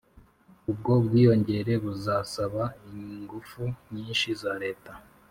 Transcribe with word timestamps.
ubwo 0.71 0.91
bwiyongere 1.05 1.73
buzasaba 1.83 2.63
ingufu 2.91 3.61
nyinshi 3.93 4.29
za 4.41 4.53
leta. 4.63 4.91